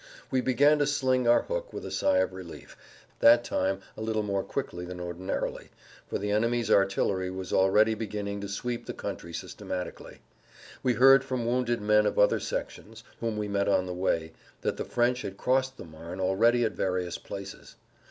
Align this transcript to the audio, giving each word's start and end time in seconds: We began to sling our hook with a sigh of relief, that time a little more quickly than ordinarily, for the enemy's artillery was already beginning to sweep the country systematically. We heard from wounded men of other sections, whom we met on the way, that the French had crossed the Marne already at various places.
We 0.31 0.41
began 0.41 0.79
to 0.79 0.87
sling 0.87 1.27
our 1.27 1.43
hook 1.43 1.71
with 1.71 1.85
a 1.85 1.91
sigh 1.91 2.17
of 2.17 2.33
relief, 2.33 2.75
that 3.19 3.43
time 3.43 3.81
a 3.95 4.01
little 4.01 4.23
more 4.23 4.41
quickly 4.43 4.83
than 4.83 4.99
ordinarily, 4.99 5.69
for 6.07 6.17
the 6.17 6.31
enemy's 6.31 6.71
artillery 6.71 7.29
was 7.29 7.53
already 7.53 7.93
beginning 7.93 8.41
to 8.41 8.49
sweep 8.49 8.87
the 8.87 8.95
country 8.95 9.31
systematically. 9.31 10.21
We 10.81 10.93
heard 10.95 11.23
from 11.23 11.45
wounded 11.45 11.81
men 11.81 12.07
of 12.07 12.17
other 12.17 12.39
sections, 12.39 13.03
whom 13.19 13.37
we 13.37 13.47
met 13.47 13.69
on 13.69 13.85
the 13.85 13.93
way, 13.93 14.33
that 14.61 14.77
the 14.77 14.85
French 14.85 15.21
had 15.21 15.37
crossed 15.37 15.77
the 15.77 15.85
Marne 15.85 16.19
already 16.19 16.63
at 16.65 16.71
various 16.71 17.19
places. 17.19 17.75